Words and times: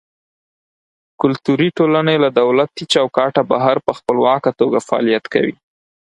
کلتوري 1.21 1.69
ټولنې 1.77 2.15
له 2.23 2.29
دولتي 2.39 2.83
چوکاټه 2.93 3.41
بهر 3.51 3.77
په 3.85 3.91
خپلواکه 3.99 4.49
توګه 4.59 4.85
فعالیت 4.87 5.25
کوي. 5.33 5.55